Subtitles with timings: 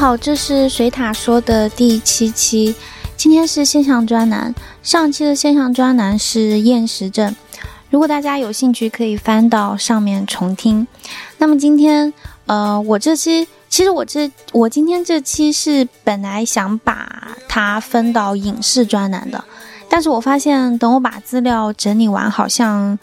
[0.00, 2.74] 好，这是水塔说的第七期，
[3.18, 4.54] 今天是现象专栏。
[4.82, 7.36] 上期的现象专栏是厌食症，
[7.90, 10.86] 如果大家有兴趣，可以翻到上面重听。
[11.36, 12.10] 那么今天，
[12.46, 19.44] 呃，我这期其实我这我今天这期是本来想把它分到影视专栏的，
[19.90, 22.98] 但是我发现等我把资料整理完，好像。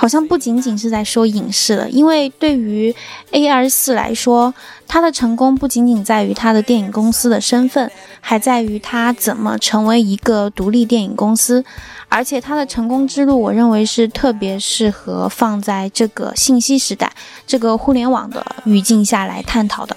[0.00, 2.94] 好像不仅仅是在说影视了，因为对于
[3.32, 4.54] A R 四来说，
[4.88, 11.62] 它的成功不仅仅在于它的电影公司的身份，还在于它怎么成为一个独立电影公司。
[12.08, 17.12] 而且它的成功之路，我认为是特别适合放在这个信息时代、
[17.46, 19.94] 这个互联网的语境下来探讨的。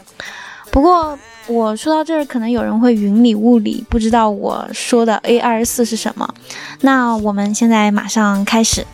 [0.70, 1.18] 不过
[1.48, 6.28] 我说到这儿，可能有人会云里雾里，不知道我说的 A 二四是什么。
[6.82, 8.86] 那我们现在马上开始。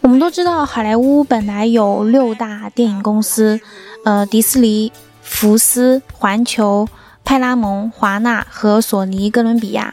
[0.00, 3.60] 我们都知道，好莱坞本来有六大电影公司，
[4.04, 6.88] 呃，迪士尼、福斯、环球、
[7.24, 9.92] 派拉蒙、华纳和索尼哥伦比亚。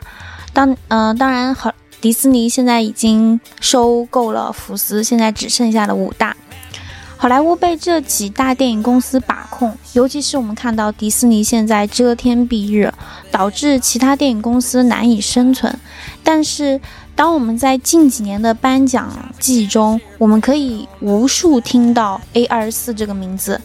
[0.53, 6.35] 当呃，当然，好，迪士尼现在已经收购了福斯，现在只剩下了五大。
[7.21, 12.91] 好莱坞被这几大电影公司把控，尤其是我们看到迪士尼现在遮天蔽日，
[13.29, 15.71] 导致其他电影公司难以生存。
[16.23, 16.81] 但是，
[17.15, 23.61] 当我们在近几年的颁奖季中，我们可以无数听到 A 二四这个名字，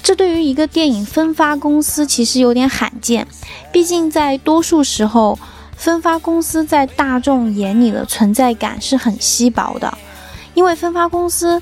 [0.00, 3.26] 这对于一个电影分发公司其实有点罕见。
[3.72, 5.36] 毕竟，在多数时候，
[5.76, 9.98] 分发公司在大众眼里的存在感是很稀薄的，
[10.54, 11.60] 因为分发公司。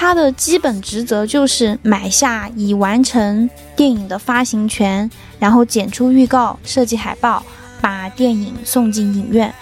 [0.00, 5.10] 它的基本职责就是买下已完成电影的发行权，
[5.40, 7.42] 然后剪出预告、设计海报，
[7.80, 9.52] 把电影送进影院。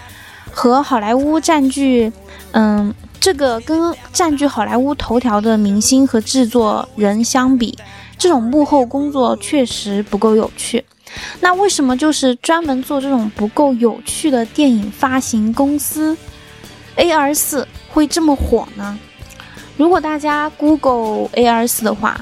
[0.51, 2.13] 和好莱坞占据，
[2.51, 7.75] 嗯，这个跟占据好莱坞头条的明星和制作人相比，
[8.19, 10.85] 这种幕后工作确实不够有趣。
[11.41, 16.15] 那为什么就是专门做这种不够有趣的电影发行公司
[16.97, 18.99] A R 四会这么火呢？
[19.77, 22.19] 如果大家 Google A R 四的话，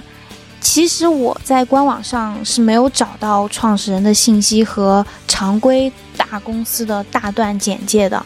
[0.60, 8.24] 其实我在官网上是没有找到创始人的信息和常规大公司的大段简介的，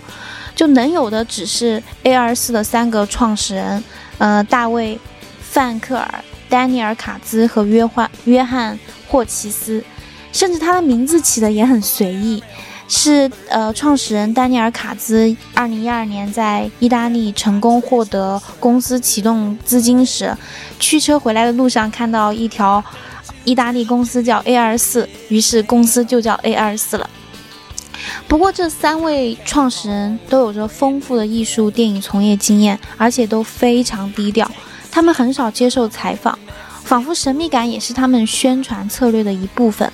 [0.55, 3.85] 就能有的只是 A R 四的三个创始人，
[4.19, 4.95] 呃，大卫·
[5.43, 8.75] 范克尔、丹尼尔·卡兹和约翰·约翰·
[9.09, 9.85] 霍奇斯，
[10.33, 12.43] 甚至他的名字起的也很随意。
[12.91, 20.35] 是呃，创始人丹尼尔·卡兹，二零一二年在意大利成功获得公司启动资金时，
[20.81, 22.83] 驱车回来的路上看到一条
[23.45, 27.09] 意大利公司叫 A 二四，于是公司就叫 A 二四了。
[28.27, 34.51] 不过这三位创始人都有着丰富的艺术电影从业经验，而且都非常低调，
[34.91, 36.39] 他们很少接受采访，
[36.85, 39.93] 仿佛神秘感也是他们宣传策略的一部分，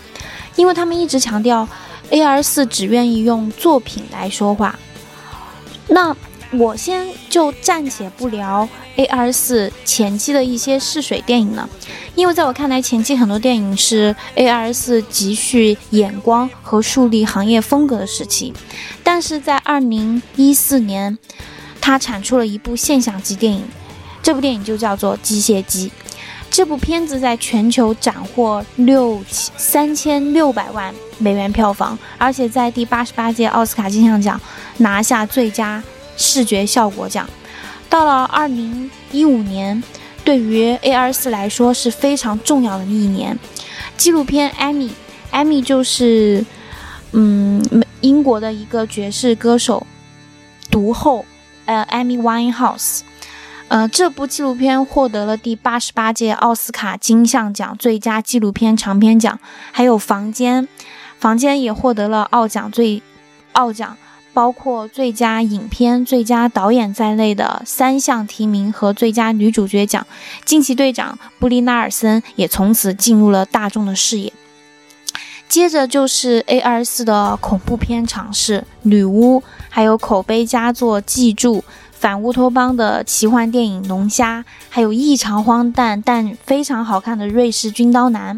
[0.54, 1.69] 因为他们一直强调。
[2.10, 4.78] A R 四只愿意用作品来说话，
[5.88, 6.15] 那
[6.53, 11.69] 我先就暂且不聊 A R 四前期的一些试水电影了，
[12.15, 18.53] 因为在我看来，前期很多电影是 A R 四积蓄眼光和树立行业风格的时期，
[19.03, 21.19] 但是在二零一四年，
[21.81, 23.65] 它产出了一部现象级电影，
[24.22, 25.88] 这部电影就叫做《机械姬》。
[26.54, 34.41] 这部片子在全球斩获六三千六百万美元票房，而且在第八十八届奥斯卡金像奖
[34.76, 35.82] 拿下最佳
[36.16, 37.28] 视觉效果奖。
[37.91, 39.82] 到了二零一五年，
[40.22, 43.36] 对于 A R 四来说是非常重要的一年。
[43.97, 44.91] 纪录片《艾米》，
[45.33, 46.47] 艾米就是
[47.10, 47.60] 嗯，
[48.00, 49.84] 英国的一个爵士歌手，
[50.71, 51.24] 独后，
[51.65, 53.00] 呃，艾米 Winehouse。
[53.74, 59.36] 呃，这部纪录片获得了第八十八届奥斯卡金像奖最佳纪录片长片奖，
[59.72, 60.62] 还有《房间》，
[61.18, 63.03] 《房间》也获得了奥奖最
[63.54, 63.97] 奥奖，
[64.32, 70.06] 包括最佳影片、最佳导演在内的三项提名和最佳女主角奖。
[70.44, 74.32] 惊奇队长布利纳尔森也从此进入了大众的视野。
[75.48, 81.59] 接着就是 A 二四的恐怖片尝试，《女巫》，还有口碑佳作《记住》。
[82.04, 88.36] 反乌托邦的奇幻电影《龙虾》，还有异常荒诞但非常好看的《瑞士军刀男》，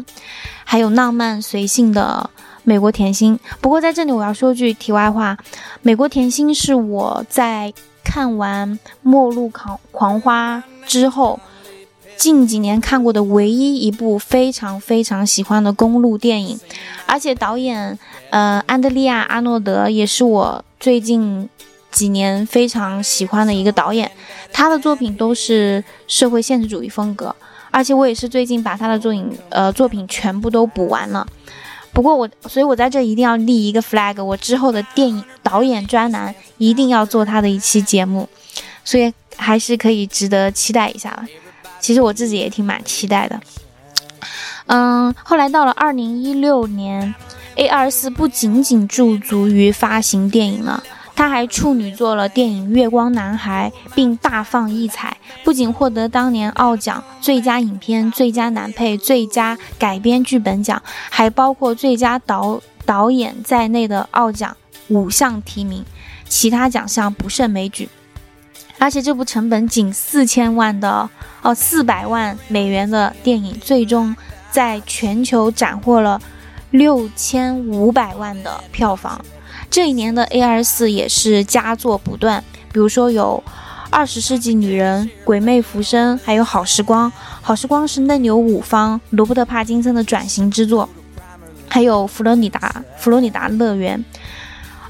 [0.63, 2.29] 还有浪漫随性的
[2.63, 3.37] 《美国甜心》。
[3.59, 5.35] 不过在这里我要说句题外话，
[5.81, 7.73] 《美国甜心》是我在
[8.05, 8.71] 看完
[9.01, 11.37] 《末路狂狂花》之后，
[12.15, 16.57] 近几年看过的唯一一部非常非常喜欢的公路电影，
[17.05, 17.99] 而且导演
[18.29, 21.49] 呃安德利亚阿诺德也是我最近。
[21.91, 24.11] 几年非常喜欢的一个导演，
[24.51, 27.35] 他的作品都是社会现实主义风格，
[27.71, 31.25] 而且我也是最近把他的作品呃作品全部都补完了。
[31.93, 38.29] 不过我，所以我在这一定要立一个 flag，我之后的电影导演专栏一定要做他的一期节目，
[38.83, 41.25] 所以还是可以值得期待一下了。
[41.79, 43.39] 其实我自己也挺蛮期待的。
[44.67, 47.15] 嗯，后来到了二零一六年
[47.55, 50.83] ，A 二四不仅仅驻足于发行电影了。
[51.17, 60.79] 他还处女作了电影《月光男孩》，并大放异彩，不仅获得当年奥奖最佳影片、最佳男配、最佳改编剧本奖，
[61.09, 64.55] 还包括最佳导导演在内的奥奖
[64.89, 65.83] 五项提名，
[66.29, 67.89] 其他奖项不胜枚举。
[68.77, 71.09] 而且这部成本仅四千万的
[71.41, 74.15] 哦四百万美元的电影，最终
[74.51, 76.21] 在全球斩获了
[76.69, 79.19] 六千五百万的票房。
[79.69, 82.43] 这一年的 A 二四也是佳作不断，
[82.73, 83.43] 比如说有
[83.89, 87.11] 《二十世纪女人》《鬼魅浮生》，还有《好时光》。
[87.41, 90.89] 《好时光》是嫩牛五方罗伯特·帕金森的转型之作，
[91.69, 93.99] 还有《佛罗里达佛罗里达乐园》。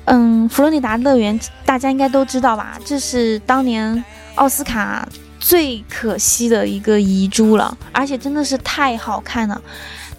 [0.05, 2.79] 嗯，《佛罗里达乐园》大家应该都知道吧？
[2.85, 4.03] 这是当年
[4.35, 5.07] 奥斯卡
[5.39, 9.61] 最可惜的一个遗珠了，而且真的是太好看了。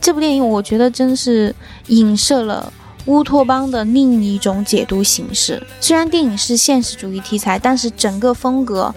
[0.00, 1.54] 这部电影我觉得真是
[1.86, 2.72] 影射了。
[3.08, 8.94] 乌托邦的另一种解读形式，虽然电影是现实主义题材，但是整个风格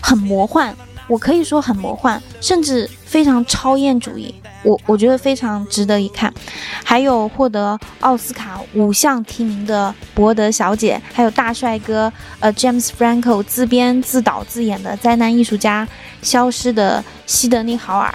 [0.00, 0.74] 很魔幻，
[1.06, 4.34] 我可以说很魔幻，甚至非常超验主义。
[4.64, 6.34] 我我觉得非常值得一看。
[6.82, 15.86] 还有获得奥斯卡五项提名的伯德小姐，还有大帅哥呃 James Franco 自编自导自演的灾难艺术家
[16.22, 18.12] 消失的西德尼豪尔，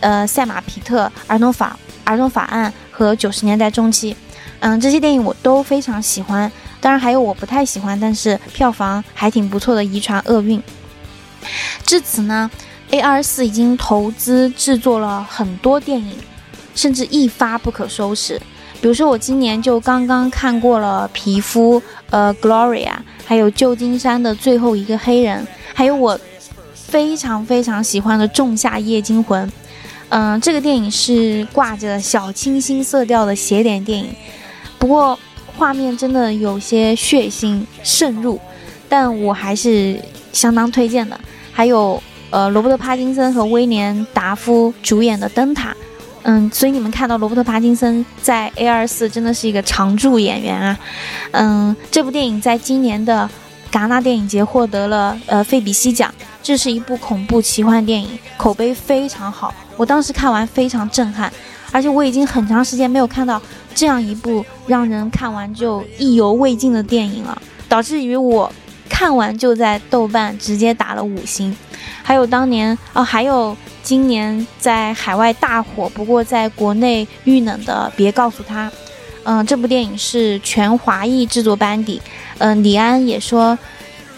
[0.00, 4.16] 呃赛马皮特儿童法儿童法案和九十年代中期。
[4.66, 6.50] 嗯，这些电影我都非常喜欢，
[6.80, 10.58] 当然还有我不太喜欢，但是票房还挺不错的《遗传厄运》。
[11.84, 12.50] 至此呢
[12.90, 16.16] ，A 二四已经投资制作了很多电影，
[16.74, 18.40] 甚至一发不可收拾。
[18.80, 21.78] 比如说，我今年就刚刚看过了《皮肤》、
[22.08, 22.86] 呃，《Gloria》，
[23.26, 26.18] 还有旧金山的最后一个黑人，还有我
[26.72, 29.46] 非常非常喜欢的《仲夏夜惊魂》。
[30.08, 34.08] 嗯，这个电影是挂着小清新色调的邪典电影。
[34.84, 35.18] 不过
[35.56, 38.38] 画面真的有些血腥渗入，
[38.86, 39.98] 但我还是
[40.30, 41.18] 相当推荐的。
[41.50, 45.70] 还有呃，罗伯特·帕金森和威廉·达夫主演的《灯塔》，
[46.24, 50.78] 嗯，所以你们看到罗伯特·帕金森在 A 二四真的是一个常驻演员啊。
[51.30, 53.26] 嗯，这部电影在今年的
[53.72, 56.12] 戛纳电影节获得了呃费比西奖。
[56.42, 59.54] 这是一部恐怖奇幻电影，口碑非常好。
[59.78, 61.32] 我当时看完非常震撼，
[61.74, 63.42] 而且我已经很长时间没有看到。
[63.74, 68.48] 这样一部让人看完就意犹未尽的电影了，导致于我
[68.88, 71.52] 看完就在豆瓣直接打了五星。
[72.00, 78.70] 还有当年哦，还有今年在海外大火，不过在国内遇冷的《别告诉他》。
[79.24, 82.00] 嗯，这部电影是全华裔制作班底。
[82.38, 83.58] 嗯，李安也说，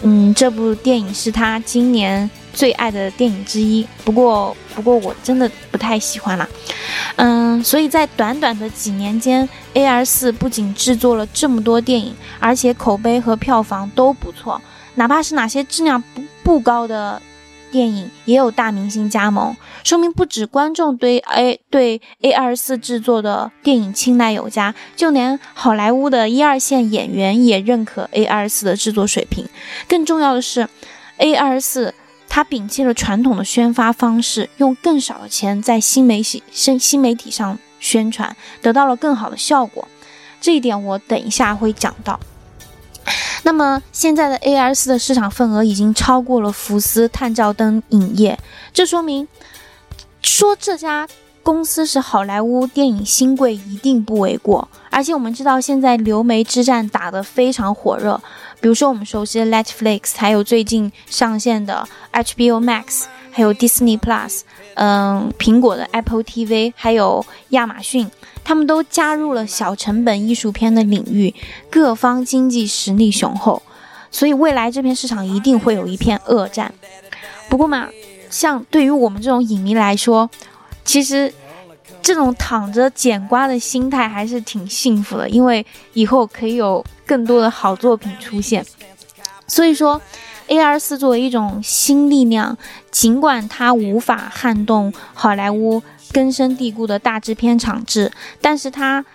[0.03, 3.85] 嗯，这部电影是他今年最爱的电影之一。
[4.03, 6.49] 不过，不过我真的不太喜欢了。
[7.17, 14.59] 嗯，所以在短短的几年间，A R 四不仅制作了这么多电影，而且口碑和票房都不错。
[14.95, 17.21] 哪怕是哪些质量不不高的
[17.71, 29.47] 电影，也有大明星加盟，说明不止观众对 A 对 A 二四制作的电影青睐有加，就连好莱坞的一二线演员也认可 A 二四的制作水平。
[29.87, 30.67] 更重要的是
[31.17, 31.93] ，A 二四。
[32.29, 39.87] 他摒弃了传统的宣发方式，用更少的钱在新媒体、新新媒体上宣传，得到了更好的效果。
[40.39, 42.19] 这一点我等一下会讲到。
[43.43, 48.37] 那么现在的 A R 四的市场份额已经超过了福斯探照灯影业，
[48.73, 49.27] 这说明
[50.21, 51.07] 说这家
[51.41, 54.67] 公司是好莱坞电影新贵一定不为过。
[54.89, 58.19] 而且我们知道现在流媒之战打得非常火热。
[58.59, 64.41] 比如说我们熟悉的 Netflix，还有最近上线的 HBO Max，还有 Disney Plus，
[64.75, 68.09] 嗯，苹果的 Apple TV，还有亚马逊，
[68.43, 71.33] 他们都加入了小成本艺术片的领域，
[71.69, 73.61] 各方经济实力雄厚，
[74.11, 76.73] 所以未来这片市场一定会有一片恶战。
[77.49, 77.87] 不过嘛，
[78.29, 80.29] 像对于我们这种影迷来说，
[80.83, 81.33] 其实。
[81.99, 88.63] 这种躺着捡瓜的心态还是挺幸福的，因为以后可以有更多的好作品出现。
[89.47, 89.99] 所以说
[90.47, 92.57] ，A R 四作为一种新力量，
[92.91, 98.11] 尽管它无法撼动好莱坞根深蒂固的大制片厂制，
[98.41, 99.05] 但是它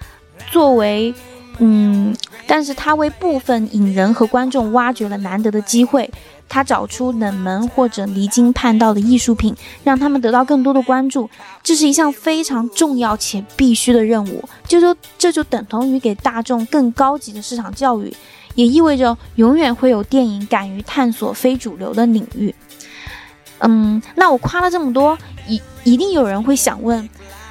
[0.51, 1.15] 作为
[1.59, 2.17] 嗯，
[2.47, 6.11] 但是他为部分影人和观众挖掘了难得的机会。
[6.49, 11.31] 他找出冷门或者离经叛道的艺术品，让他们得到更多的关注，
[11.63, 14.45] 这是一项非常重要且必须的任务。
[14.69, 18.15] 就说这就等同于给大众更高级的市场教育，
[18.55, 22.55] 也意味着永远会有电影敢于探索非主流的领域。
[23.61, 25.17] 嗯，那我夸了这么多，
[25.49, 27.09] 一一定有人会想问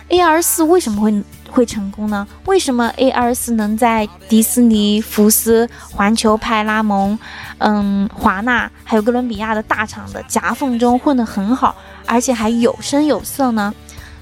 [0.10, 1.24] ，A R 四为什么会？
[1.52, 2.26] 会成功呢？
[2.46, 7.20] 为什么 A 二四能在迪士尼、福斯、环球、派拉蒙、
[7.60, 13.74] 嗯华纳还有哥伦比亚的大厂的夹缝中混得很好，而且还有声有色呢？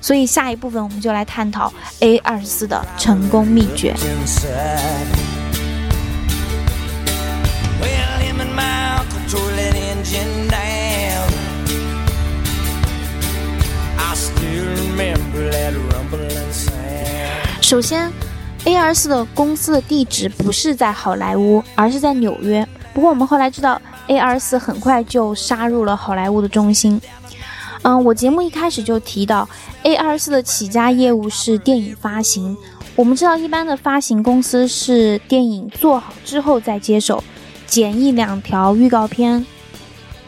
[0.02, 3.94] 所以下一部分我们就来探讨 A 二四的成功秘诀。
[17.70, 18.12] 首先
[18.66, 22.68] ，A R 四的公司的地址不是在好莱坞，而是在纽约。
[22.96, 27.00] 不过我们后来知道，A R 四很快就杀入了好莱坞的中心。
[27.84, 29.48] 嗯，我节目一开始就提到
[29.84, 32.58] ，A R 四的起家业务是电影发行。
[32.96, 37.24] 我们知道，一般的发行公司是电影做好之后再接手，
[37.68, 39.46] 剪一两条预告片，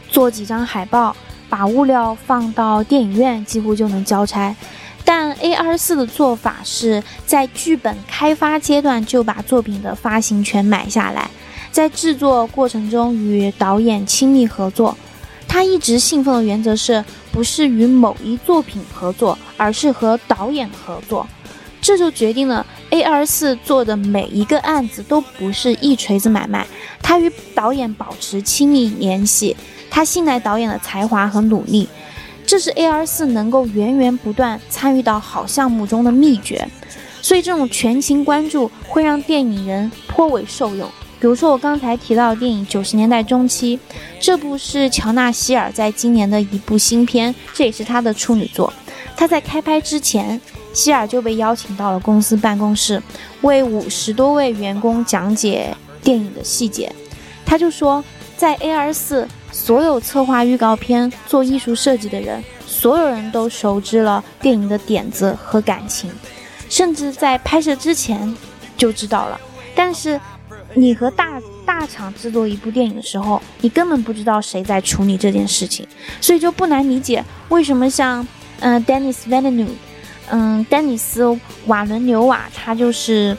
[0.08, 1.16] 做几张海报，
[1.50, 4.54] 把物料放到电影院，几乎就能交差。
[5.14, 11.28] 但 A 二四的做法是在剧本开发阶段就把作品的发行权买下来，
[11.70, 14.96] 在制作过程中与导演亲密合作。
[15.46, 21.26] 他一直信奉的原则是，不是与某一作品合作，而是和导演合作。
[21.82, 26.66] 这就决定了 A 二四做的每一个案子都不是一锤子买卖。
[27.02, 29.54] 他与导演保持亲密联系，
[29.90, 31.86] 他信赖导演的才华和努力。
[32.46, 36.68] 这是 A R 四能够源源不断参与到好项目中的秘诀，
[37.22, 40.86] 所以这种全情关注会让电影人颇为受用。
[41.18, 43.78] 比如说我刚才提到的电影《九十年代中期》，
[44.20, 48.70] 这部是乔纳希尔在今年的一部新片，这也是他的处女作。
[49.16, 50.40] 他在开拍之前，
[50.74, 53.00] 希尔就被邀请到了公司办公室，
[53.42, 56.92] 为五十多位员工讲解电影的细节。
[57.46, 58.04] 他就说，
[58.36, 59.26] 在 A R 四。
[59.52, 66.10] 所有策划预告片、做艺术设计的人，所有人都熟知了电影的点子和感情，
[66.68, 68.34] 甚至在拍摄之前
[68.76, 69.38] 就知道了。
[69.74, 70.18] 但是，
[70.74, 75.86] 你和大大厂制作一部电影的时候，你根本不知道谁在处理这件事情，
[76.20, 78.26] 所以就不难理解为什么像
[78.60, 79.68] 嗯，Dennis Villeneuve，
[80.30, 81.24] 嗯，丹尼斯·
[81.66, 83.36] 瓦伦纽瓦，他就是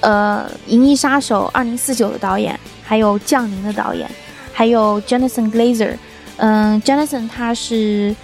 [0.00, 4.10] 呃，《银翼杀手2049》的导演，还有《降临》的导演。
[4.52, 5.96] 还有 Jonathan Glazer，
[6.36, 8.14] 嗯，Jonathan 他是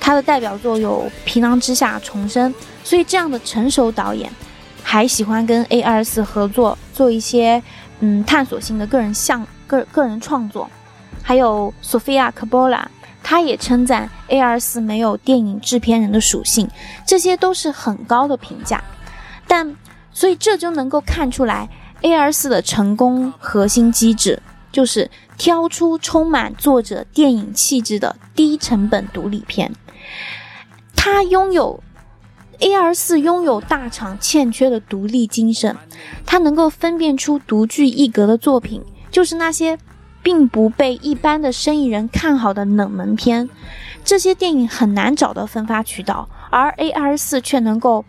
[0.00, 2.52] 他的代表作有《皮囊之下》《重生》，
[2.82, 4.30] 所以这样的成熟导演
[4.82, 7.62] 还喜欢跟 A 二四合作做一些
[8.00, 10.68] 嗯探索性的个人项个个人创作。
[11.22, 12.84] 还有 Sofia Coppola，
[13.22, 16.68] 他也称赞 A 二四没有电影制片人的属性，
[17.06, 18.82] 这些都是很高的评价。
[19.46, 19.76] 但
[20.12, 21.68] 所以这就能够看出来
[22.02, 24.40] A 二四的成功核心机制
[24.72, 25.08] 就是。
[25.36, 29.72] 挑出充满作者电影气质的低成本独立片，
[30.94, 31.82] 它拥有
[32.58, 35.76] A R 四拥有大厂欠缺的独立精神，
[36.24, 39.78] 它能够分辨出独具一格的作品，就是那些
[40.22, 43.48] 并不被一般的生意人看好的冷门片。
[44.04, 48.04] 这些电影很难找到分发渠道，而 A R 四却能够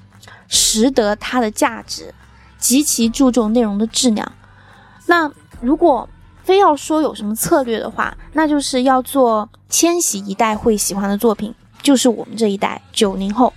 [0.48, 2.14] 识得它的价值，
[2.58, 4.32] 极其注重内容的质量。
[5.08, 6.08] 那如果
[6.48, 13.52] 非要说有什么策略的话，那就是要做千禧一代会喜欢的作品，就是我们这一代九零后。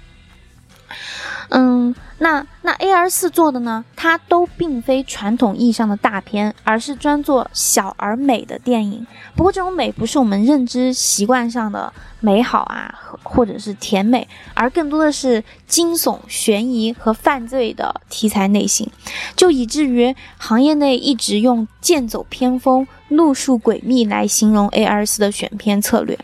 [1.50, 3.84] 嗯，那那 A R 四做的呢？
[3.96, 9.04] 它都并非传统意义上的大片，而是专做小而美的电影。
[9.34, 18.88] 不过这种美不是我们认知习惯上的美好啊，或者是甜美，而更多的是惊悚、悬疑和犯罪的题材类型，
[19.34, 26.16] 就以至于行业内一直用剑走偏锋、路数诡秘来形容 A R 四的选片策略。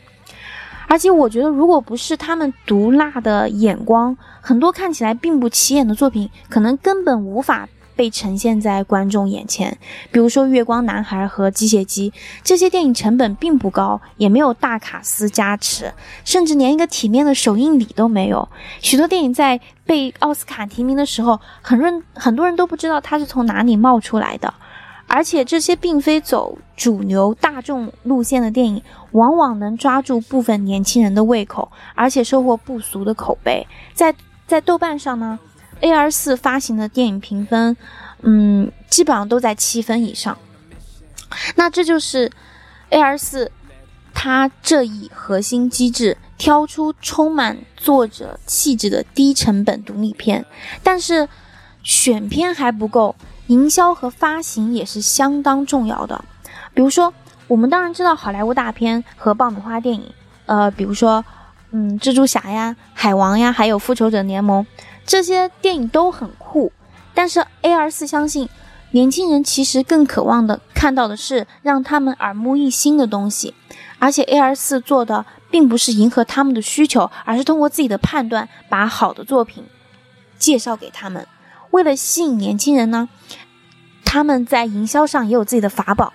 [0.88, 9.76] 而且我觉得，如果不是他们毒辣的眼光，很多看起来并不起眼的作品，可能根本无法被呈现在观众眼前。
[10.12, 12.10] 比如说《月光男孩》和《机械姬》
[12.44, 15.92] 这些电影，成本并不高，也没有大卡司加持，
[16.24, 18.48] 甚至连一个体面的首映礼都没有。
[18.80, 24.52] 许多电影在被奥斯卡提名的时候，很多很多人都不知道它是从哪里冒出来的。
[25.06, 28.82] 而且这些并非走主流大众路线的电影，
[29.12, 33.66] 往往能抓住部分年轻人的胃口，而且收获不俗的口碑。
[33.94, 34.14] 在
[34.46, 35.38] 在豆瓣上呢
[35.80, 37.76] ，A R 四发行的电影评分，
[38.22, 40.36] 嗯，基本上都在七分以上。
[41.54, 42.30] 那这就是
[42.90, 43.50] A R 四
[44.14, 50.44] 它这一核心机制，挑出充满作者气质的低成本独立片。
[50.82, 51.28] 但是
[51.82, 53.14] 选片还不够，
[53.46, 56.24] 营销和发行也是相当重要的。
[56.74, 57.12] 比如说，
[57.48, 60.12] 我们当然知道好莱坞大片和爆米花电影，
[60.46, 61.24] 呃，比如说，
[61.70, 64.66] 嗯，蜘蛛侠呀、海王呀，还有复仇者联盟。
[65.04, 66.72] 这些电影都很酷，
[67.14, 68.48] 但是 A 二四相信，
[68.90, 73.54] 年轻人其实更渴望的看到的是让他们耳目一新的东西，
[74.00, 79.64] 而且 A 二四做的并不是迎合他们的需求，而是通过自己的判断把好的作品
[80.38, 81.26] 介绍给他们。
[81.76, 83.06] 为了吸引年轻人呢，
[84.02, 86.10] 他们在营销上也有自己的法宝，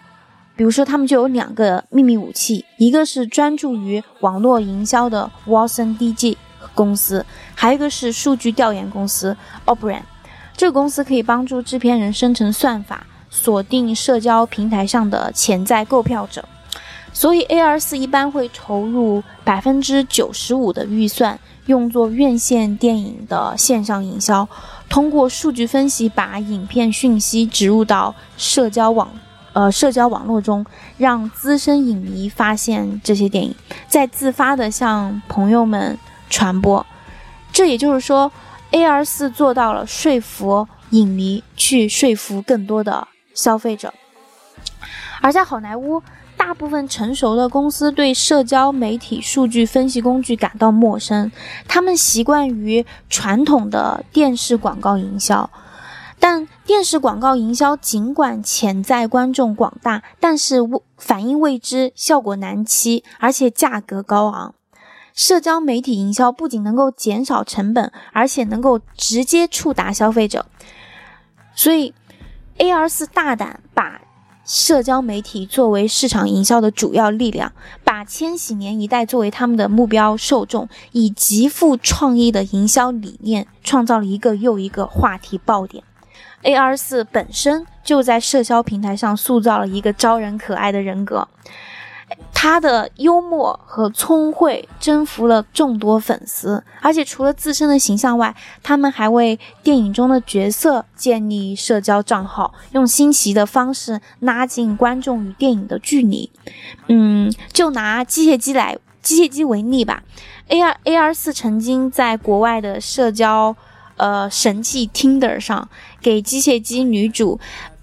[0.55, 6.35] 比如说他们就有两个秘密武器，一个是专注于网络营销的 Watson DG。
[6.73, 9.37] 公司还有一个是数据调研公司
[9.67, 10.01] Obran，
[10.57, 16.43] 这个公司可以帮助制片人生成算法，锁定社交平台上的潜在购票者。
[17.13, 21.37] 所以 A R 四一般会投入百分之九十五的预算，
[21.67, 24.47] 用作院线电影的线上营销，
[24.91, 29.09] 通过数据分析把影片讯息植入到社交网，
[29.53, 30.65] 呃，社交网络中，
[30.97, 33.55] 让资深影迷发现这些电影，
[33.87, 35.97] 再自发的向朋友们。
[36.29, 36.85] 传播，
[37.51, 38.31] 这也就是说
[38.71, 43.93] ，A R 四做到了说服影迷去说服更多的消费者。
[45.19, 46.01] 而在好莱坞，
[46.41, 51.31] 大部分成熟的公司对社交媒体数据分析工具感到陌生，
[51.67, 55.47] 他们习惯于传统的电视广告营销。
[56.19, 60.57] 但电视广告营销尽管潜在观众广大，但是
[60.97, 64.55] 反应未知，效果难期，而且价格高昂。
[65.13, 70.47] 社交媒体营销不仅能够减少成本，而且能够直接触达消费者。
[71.53, 71.93] 所以
[72.57, 74.01] ，A R 四大胆把
[74.45, 77.51] 社交媒体作为市场营销的主要力量，
[77.83, 85.83] 把千禧年一代作为他们的目标受众，以极富创意的营销理念，创造了一个又一个话题爆点。
[86.41, 91.27] A R 四本身就在社交平台上塑造了一个招人可爱的人格。
[92.43, 106.31] 他的幽默和聪慧征服了众多粉丝，而且除了自身的形象外，他们还为电影中的角色建立社交账号，用新奇的方式拉近观众与电影的距离。
[106.87, 110.01] 嗯，就拿机械姬来机械姬为例吧
[110.47, 113.55] ，A R A R 四曾经在国外的社交
[113.97, 115.69] 呃神器 Tinder 上
[116.01, 117.39] 给机械姬女主。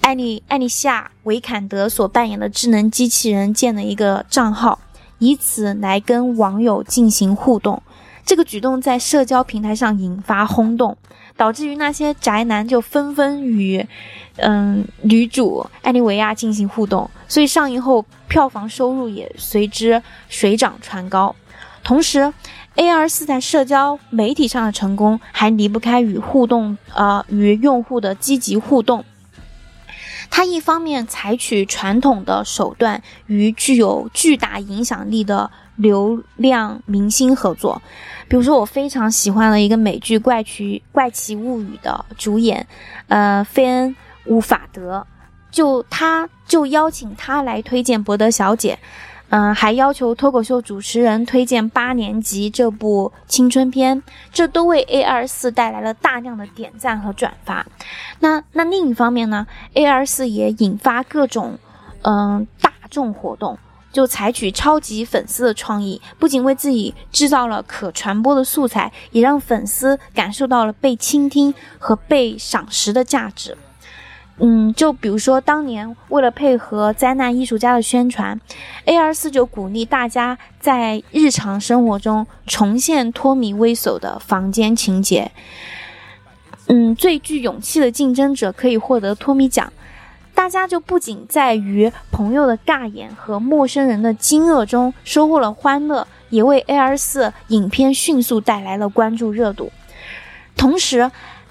[0.08, 4.78] 艾丽艾丽夏维坎德所扮演的智能机器人建了一个账号，
[5.18, 7.82] 以此来跟网友进行互动。
[8.24, 10.96] 这个举动在社交平台上引发轰动，
[11.36, 13.86] 导致于那些宅男就纷纷与
[14.36, 21.36] 嗯女主艾丽维亚进行互动，所以上映后票房收入也随之水涨船高。
[21.84, 22.32] 同时
[22.76, 29.04] ，A R 四在社交媒体上的成功还离不开与互动呃与用户的积极互动。
[30.30, 37.80] 他一方面采取传统的手段与具有巨大影响力的流量明星合作，
[38.28, 42.66] 比如说我非常喜欢的一个美剧《怪奇怪奇物语》的主演，
[43.08, 43.90] 呃，菲恩·
[44.26, 45.06] 伍法德，
[45.50, 48.78] 就他就邀请他来推荐《博德小姐》。
[49.30, 57.66] 嗯，还要求脱口秀主持人推荐《八年级》这部青春片，这都为 A 二四带来了大量的点赞和转发。
[58.20, 61.58] 那那另一方面呢，A 二四也引发各种
[62.02, 63.58] 嗯大众活动，
[63.92, 73.54] 就采取超级粉丝的创意，不仅为自己制造了可传播的素材，也让粉丝感受到了被倾听和被赏识的价值。
[74.40, 78.40] 嗯，就比如说，当年为了配合灾难艺术家的宣传
[78.84, 85.32] ，A 二四九鼓励大家在日常生活中重现托米威叟的房间情节。
[86.68, 89.72] 嗯，最具勇气的竞争者可以获得托米奖。
[90.34, 99.72] 大家就不仅在于朋友的尬演和陌生人的惊愕中收获了欢乐，也为 A 二四影片迅速带来了关注热度。
[100.56, 101.10] 同时，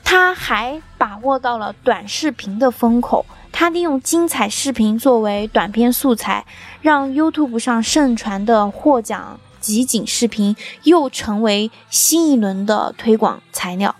[0.09, 6.45] 他还把握到了短视频的风口，他利用精彩视频作为短片素材，
[6.81, 13.97] 让 YouTube 上盛传的获奖集锦视频又成为新一轮的推广材料。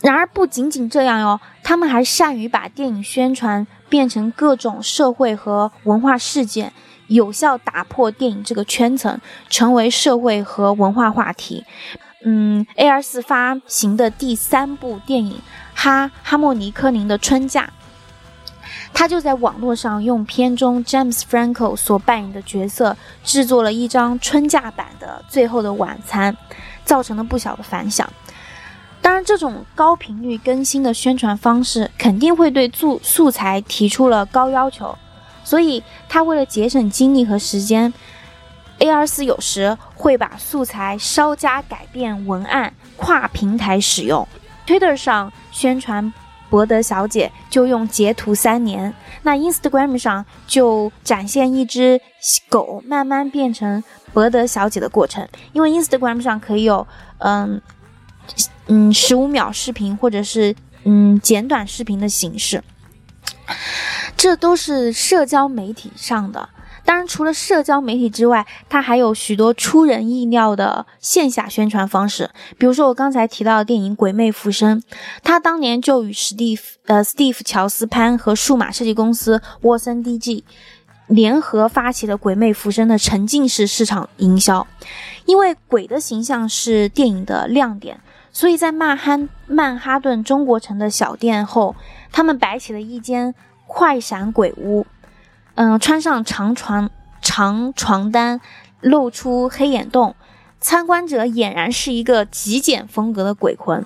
[0.00, 6.72] 然而，不仅仅这样哟，他们还善于把电影宣传变成各种社会和文化事件，
[7.06, 11.64] 有效打破电影这个圈层，成为社会和文化话题。
[12.24, 12.88] 嗯，A.
[12.88, 13.00] R.
[13.00, 15.32] 四发行的第三部电影
[15.74, 17.70] 《哈哈莫尼科林的春假》，
[18.92, 26.34] 他就在网络上用片中 James Franco 所扮演的角色制作了一张春假版的《最后的晚餐》，
[26.84, 28.10] 造成了不小的反响。
[29.00, 34.98] 当然，这种高频率更新的宣传方式肯定会对素素材提出了高要求，
[35.44, 37.94] 所以他为了节省精力和时间
[38.78, 44.26] ，A 二四有时会把素材稍加改变文案，跨平台使用。
[44.66, 46.12] Twitter 上宣传
[46.50, 52.00] 博德小姐就用截图三年，那 Instagram 上就展现一只
[52.48, 56.86] 狗慢慢变成博德小姐的过程，因为 Instagram 上可以有
[57.18, 57.60] 嗯。
[58.66, 62.62] 嗯，十五秒视频或者是嗯简短视频的形式，
[64.18, 66.46] 这都是社交媒体上的。
[66.88, 72.30] 当然，除了社交媒体之外，它还有许多出人意料的线下宣传方式。
[72.56, 74.80] 比如说，我刚才提到的电影《鬼魅浮生》，
[75.22, 80.42] 它当年就与史蒂夫呃史蒂夫乔斯潘和数码设计公司沃森 DG
[81.08, 84.66] 联合发起了《鬼魅浮生》的沉浸式市场营销，
[85.26, 88.00] 因为鬼的形象是电影的亮点。
[88.32, 91.76] 所以在曼哈曼哈顿中国城的小店后，
[92.10, 93.34] 他们摆起了一间
[93.66, 94.86] 快闪鬼屋。
[95.60, 96.88] 嗯，穿上长床
[97.20, 98.40] 长床单，
[98.80, 100.14] 露出黑眼洞，
[100.60, 103.84] 参观者俨然是一个极简风格的鬼魂。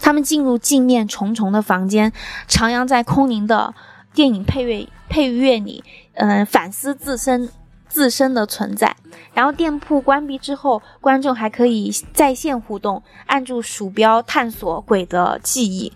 [0.00, 2.12] 他们进入镜面重重的房间，
[2.48, 3.72] 徜徉在空灵的
[4.12, 7.48] 电影配乐配乐里，嗯，反思自身。
[7.90, 8.96] 自身的存在，
[9.34, 15.92] 然后店铺关闭之后，观众还可以在线互动，按住鼠标探索鬼的记忆，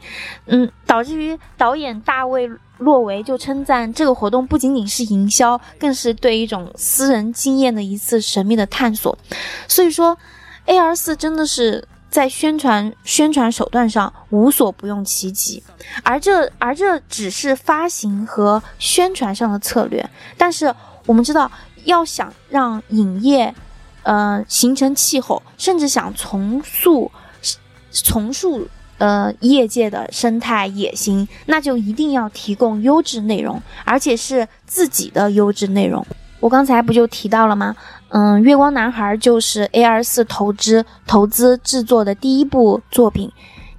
[0.47, 9.17] 嗯，导致于导演大卫洛维就称赞这个活动不仅仅是营销，更是对一种私人经验的一次神秘的探索。
[9.69, 10.19] 所以说
[10.67, 15.63] ，A R 四真的是在宣传宣传手段上无所不用其极，
[16.03, 20.05] 而这而这只是发行和宣传上的策略，
[20.37, 20.75] 但是
[21.07, 21.49] 我们知道。
[21.85, 23.55] 要想让影业，
[24.03, 27.11] 呃，形成气候，甚至想重塑、
[27.93, 28.67] 重塑
[28.99, 36.05] 呃业界的生态野心，那就一定要提供优质内容，而且是自己的优质内容。
[36.41, 37.75] 我刚才不就提到了吗？
[38.11, 43.33] 嗯，月光男孩就是 A R 四投资投资制作的第一部作品。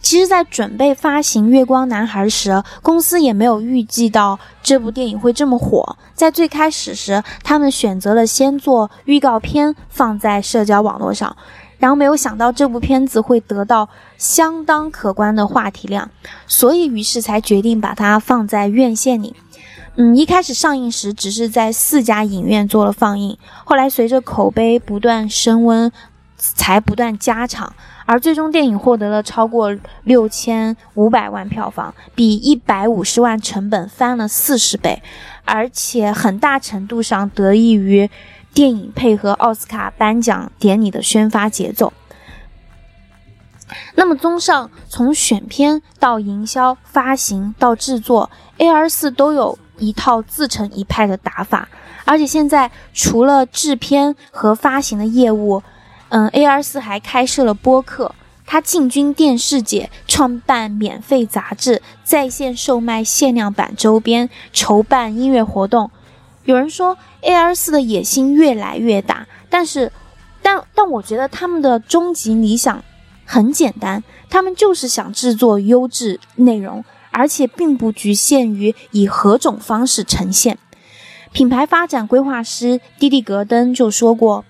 [0.06, 5.98] 其实，在准备发行《月光男孩》时，公司也没有预计到这部电影会这么火。
[6.14, 11.36] 在最开始时，他们选择了先做预告片放在社交网络上，
[11.80, 16.08] 然后没有想到这部片子会得到相当可观的话题量，
[16.46, 19.36] 所以于是才决定把它放在院线里。
[19.96, 25.92] 嗯，一开始上映时只是在四家影院做了放映，后来随着口碑不断升温，
[26.38, 27.74] 才不断加场。
[28.08, 35.02] 而最终电影获得了超过六千五百万票房，比一百五十万成本翻了四十倍，
[35.44, 38.08] 而且很大程度上得益于
[38.54, 41.92] 电影配合奥斯卡颁奖典礼的宣发节奏。
[43.96, 51.68] 那么，综上，从选片到营销、发行到制作，A R 四都有一套自成一派的打法，
[52.06, 55.64] 而且现在除了制片和发行的业务。
[56.10, 58.14] 嗯，A R 四还开设了播客，
[58.46, 65.90] 他进军电视界，创办免费杂志，在线售卖限量版周边，筹办音乐活动。
[66.44, 69.92] 有人说 A R 四的野心越来越大，但是，
[70.44, 72.84] 但但我觉得他们的终极理想
[73.26, 80.60] 很简单，他们就是想制作优质内容，而且并不局限于以何种方式呈现。
[81.32, 84.46] 品牌发展规划师蒂蒂格登就说过。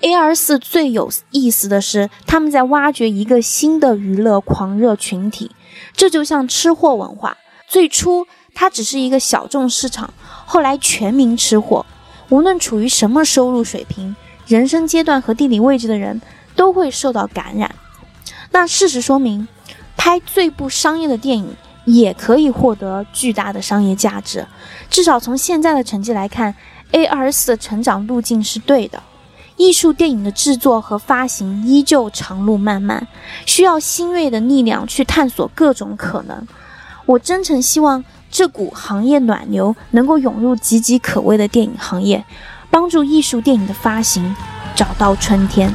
[0.00, 5.50] A R 四最有意思的是，他们在挖掘一个新的娱乐狂热群体。
[5.92, 10.14] 这就像吃货文化，最初它只是一个小众市场，
[10.46, 11.84] 后来全民吃货。
[12.28, 14.14] 无论处于什么收入水平、
[14.46, 16.20] 人生阶段和地理位置的人，
[16.54, 17.74] 都会受到感染。
[18.52, 19.48] 那事实说明，
[19.96, 21.56] 拍最不商业的电影
[21.86, 24.46] 也可以获得巨大的商业价值。
[24.88, 26.54] 至少从现在的成绩来看
[26.92, 29.02] ，A R 四的成长路径是对的。
[29.58, 33.06] 艺术电影的制作和发行依旧长路漫漫，
[33.44, 36.46] 需要新锐的力量去探索各种可能。
[37.04, 42.24] 我真诚希望这股行业暖流能够涌入岌岌可危的电影行业，
[42.70, 44.34] 帮助艺术电影的发行
[44.76, 45.74] 找到春天。